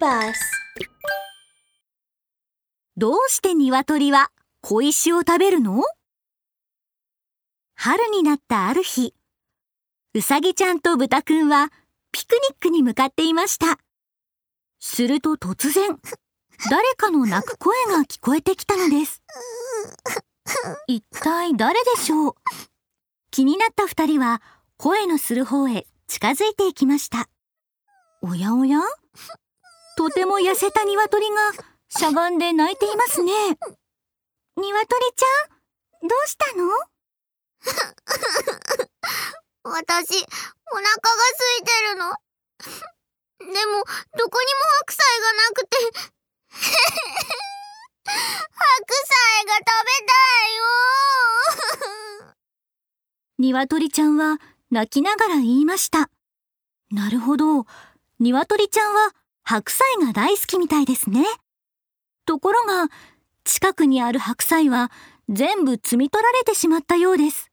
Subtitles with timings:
[0.00, 0.40] バス
[2.96, 4.30] どうして鶏は
[4.62, 5.82] 小石を食べるの？
[7.74, 9.14] 春になったある日、
[10.14, 11.70] うさぎちゃんと豚くんは
[12.12, 13.78] ピクニックに向かっていました。
[14.78, 15.98] すると突然、
[16.70, 19.22] 誰かの泣く声が聞こえてきたのです。
[20.86, 22.34] 一体誰でしょう？
[23.30, 24.42] 気になった二人は
[24.76, 27.28] 声のする方へ近づいていきました。
[28.22, 28.78] おやおや？
[30.00, 31.36] とても痩せた鶏が
[31.90, 33.32] しゃがんで泣いていますね。
[34.56, 34.78] 鶏
[35.14, 35.26] ちゃ
[36.06, 36.64] ん、どうしたの？
[39.62, 41.02] 私、お腹が
[41.36, 42.16] 空いてるの。
[43.52, 43.84] でも、
[44.16, 45.76] どこにも白菜がなくて。
[46.48, 46.56] 白
[49.04, 50.16] 菜が食べた
[50.48, 50.64] いよ。
[53.38, 54.38] 鶏ちゃんは
[54.70, 56.08] 泣きながら言いました。
[56.90, 57.66] なるほど。
[58.18, 59.12] 鶏ちゃんは
[59.50, 61.24] 白菜が大好きみたいですね。
[62.24, 62.88] ところが、
[63.42, 64.92] 近くにある白菜は
[65.28, 67.50] 全部摘み取られてしまったようです。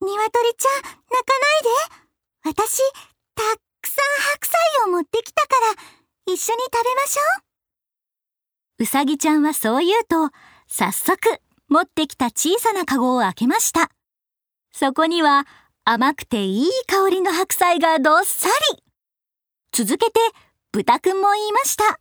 [0.00, 0.20] 鶏
[0.56, 0.94] ちゃん、泣か
[2.44, 2.60] ないで。
[2.62, 2.78] 私、
[3.34, 7.22] たっくさん白菜を持ってきたから、一緒に食べましょ
[8.78, 8.84] う。
[8.84, 10.30] うさぎちゃんはそう言うと、
[10.68, 13.90] 早速、持ってきた小さなカゴを開けました。
[14.72, 15.48] そこには、
[15.84, 18.84] 甘くていい香りの白菜がどっさり。
[19.72, 20.20] 続けて、
[20.72, 21.98] 豚くんも言いました。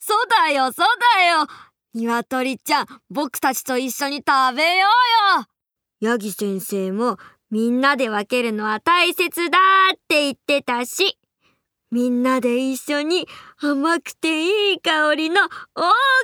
[0.00, 1.46] そうだよ、そうだよ。
[1.94, 4.86] 鶏ちゃん、僕たちと一緒に食べよ
[5.36, 5.46] うよ。
[6.00, 7.18] ヤギ先生も
[7.50, 9.58] みんなで分けるのは大切だ
[9.94, 11.18] って言ってたし、
[11.92, 13.28] みんなで一緒に
[13.60, 15.48] 甘くていい香りの大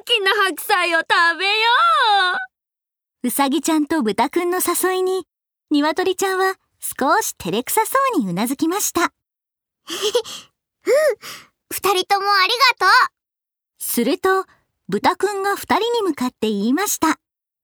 [0.05, 1.07] きな白菜を食
[1.39, 1.53] べよ
[3.25, 5.25] うさぎちゃんと豚くんの誘いに、
[5.71, 9.13] 鶏ちゃんは少し照れくさそうにうなずきました。
[11.77, 13.13] 二人ともありがと
[13.79, 14.47] すると、
[14.89, 17.11] 豚くんが二人に向かって言いました。
[17.11, 17.17] う。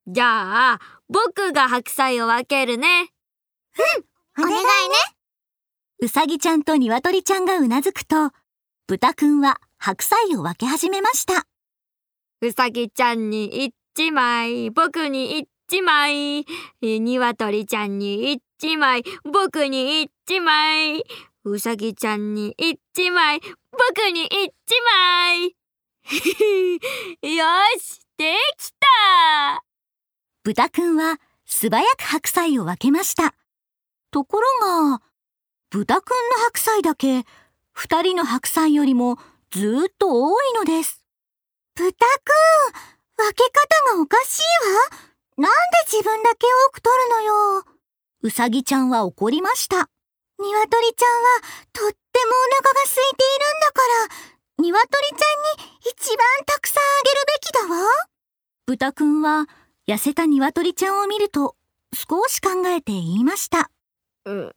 [0.06, 3.08] じゃあ、僕が白菜を分けるね。
[4.36, 4.42] う。
[4.42, 4.64] お願いね。
[6.00, 8.32] うさぎちゃんと鶏ちゃんがうなずくと、
[8.86, 11.46] 豚くんは白菜を分け始めました。
[12.42, 16.44] うさぎちゃんに一枚、僕に一枚、
[16.82, 21.02] 鶏ちゃんに一枚、僕に一枚、
[21.44, 23.40] うさぎちゃんに一枚、
[23.72, 24.52] 僕に一
[24.84, 25.56] 枚。
[27.36, 27.44] よ
[27.78, 29.64] し、できた
[30.44, 33.34] 豚くんは素早く白菜を分けました。
[34.10, 35.02] ところが、
[35.70, 37.24] 豚くんの白菜だけ、
[37.72, 39.16] 二人の白菜よりも
[39.50, 41.02] ずっと多いのです。
[41.74, 41.94] 豚くん、
[43.16, 45.08] 分け方がおかしいわ。
[45.38, 45.52] なんで
[45.86, 47.64] 自分だけ多く取るのよ。
[48.20, 49.88] うさぎちゃんは怒りました。
[50.38, 51.28] 鶏ちゃんは
[51.72, 58.12] とってもお腹が空いているんだから、鶏ちゃんに一番たくさんあげるべきだわ。
[58.66, 59.46] 豚くんは
[59.88, 61.56] 痩せた鶏ちゃんを見ると
[61.92, 63.70] 少し考えて言いました。
[64.24, 64.54] う、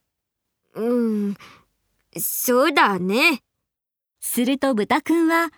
[0.74, 1.36] うん、
[2.18, 3.42] そうだね。
[4.20, 5.50] すると豚くんは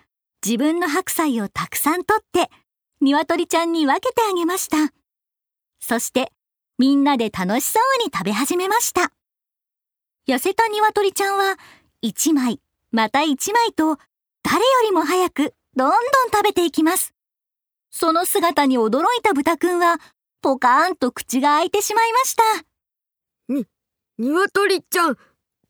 [0.45, 2.49] 自分の白菜をたくさん取って
[3.01, 4.93] 鶏ちゃんに分けてあげました。
[5.79, 6.31] そして
[6.77, 9.11] みんなで楽しそうに食べ始めました。
[10.27, 11.57] 痩せた鶏ちゃんは
[12.01, 12.59] 一枚
[12.91, 13.97] また一枚と
[14.43, 15.99] 誰よりも早くどんどん
[16.31, 17.13] 食べていきます。
[17.91, 19.97] その姿に驚いた豚くんは
[20.41, 22.43] ポカーンと口が開いてしまいました。
[24.19, 25.17] 鶏ちゃん、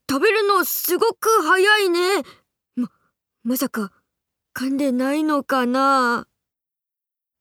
[0.09, 2.23] 食べるのすごく早いね。
[2.75, 2.89] ま、
[3.43, 3.91] まさか、
[4.55, 6.25] 噛んでないのかな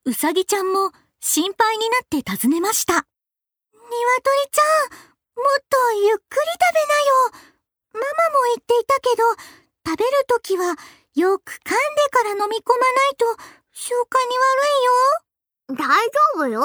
[0.04, 0.90] うさぎちゃんも
[1.20, 3.06] 心配になって尋ねました。
[3.72, 3.86] 鶏
[4.52, 5.76] ちゃん、もっと
[6.08, 6.74] ゆっくり食
[7.32, 7.57] べなよ。
[7.92, 9.24] ママも言っていたけど、
[9.86, 10.76] 食べるときは
[11.14, 13.26] よく噛んでから飲み込まないと
[13.72, 15.86] 消化に悪いよ。
[15.86, 16.62] 大丈夫よ。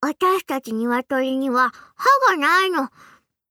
[0.00, 2.90] 私たち鶏には歯がないの。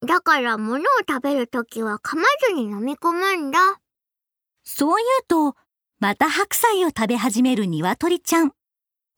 [0.06, 3.60] だから物を食べるときは噛まずに飲み込むんだ。
[4.64, 5.06] そう言
[5.50, 5.58] うと、
[6.00, 8.54] また白菜を食べ始める鶏ちゃん。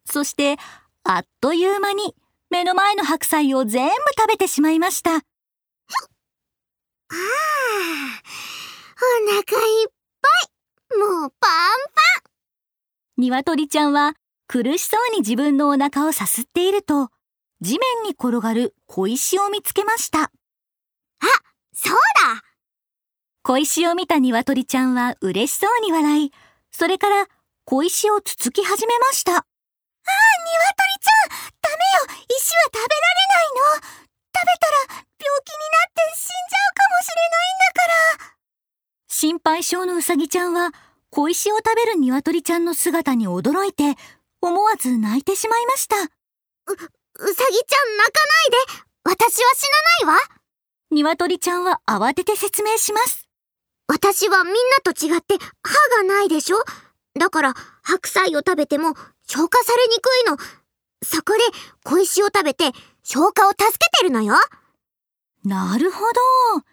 [0.06, 0.58] そして、
[1.04, 2.16] あっという間に
[2.50, 5.22] 目の前の白菜を全部食べてしまいました。
[7.12, 8.22] ああ、
[9.02, 9.88] お腹いっ
[10.22, 10.28] ぱ
[10.96, 10.98] い。
[10.98, 11.90] もうパン
[13.20, 14.14] 鶏ちゃんは
[14.48, 17.10] 苦しそうに自分のお腹をさすっていると、
[17.60, 20.32] 地面に転がる小石を見つけました。
[21.74, 21.98] そう
[22.36, 22.44] だ
[23.42, 26.32] 小石を見た鶏ちゃんは嬉しそうに笑い、
[26.72, 27.28] それから
[27.66, 29.34] 小石をつつき始めました。
[29.34, 29.50] ああ、鶏
[31.00, 31.30] ちゃん
[31.62, 33.19] ダメよ石は食べられ
[39.54, 40.72] って死んじゃうかもしれないんだから心配性のうさぎちゃんは
[41.12, 43.96] 小石を食べる鶏ちゃんの姿に驚いて、
[44.42, 45.96] 思わず泣いてしまいました。
[45.98, 49.64] う、うさぎちゃん泣かないで私は死
[50.04, 50.20] なないわ
[50.92, 53.28] 鶏ちゃんは慌てて説明します。
[53.88, 56.58] 私はみんなと違って歯がないでしょ
[57.20, 58.94] だから白菜を食べても
[59.28, 60.38] 消化されにくいの。
[61.04, 61.40] そこで
[61.84, 62.72] 小石を食べて
[63.04, 64.36] 消化を助けてるのよ。
[65.44, 66.64] なるほど。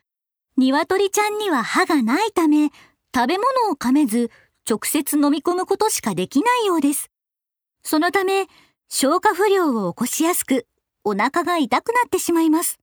[0.57, 2.71] 鶏ちゃんには歯がないため、
[3.15, 4.31] 食べ物を噛めず
[4.69, 7.11] 直接飲み込むことしかできないようです。
[7.83, 8.47] そのため、
[8.89, 10.67] 消化不良を起こしやすく、
[11.05, 12.81] お腹が痛くなってしまいます。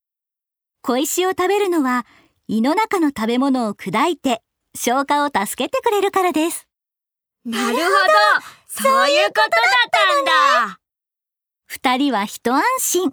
[0.81, 2.05] 小石を食べるのは
[2.47, 4.41] 胃の中の食べ物を砕いて
[4.75, 6.67] 消化を助けてくれるからです。
[7.45, 7.79] なるほど
[8.67, 9.49] そういうことだっ
[9.91, 10.25] たん
[10.69, 10.79] だ
[11.65, 13.11] 二人は一安心。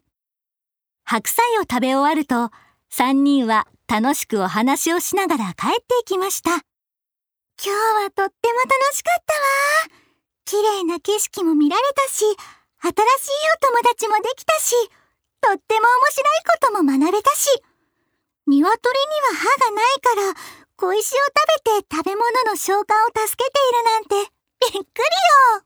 [1.04, 2.50] 白菜を食べ終わると、
[2.88, 6.50] 三人は楽しくお話をしながら帰っていきました。
[6.50, 6.62] 今
[7.58, 7.70] 日
[8.04, 9.98] はとっても楽しかったわ。
[10.44, 12.30] 綺麗な景色も見られたし、新しい
[12.86, 14.76] お友達もできたし、
[15.40, 17.48] とっても面白いことも学べたし、
[18.46, 20.40] 鶏には歯がないから、
[20.76, 25.62] 小石を食べて食べ物の消化を助けているなんて、びっくりよ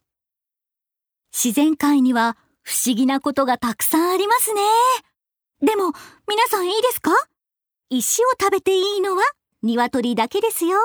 [1.31, 4.63] 自然界には不思議なことがたくさんありますね。
[5.61, 5.93] でも、
[6.27, 7.11] 皆さんいいですか？
[7.91, 9.23] 石を食べていいのは
[9.63, 10.79] 鶏だけですよ。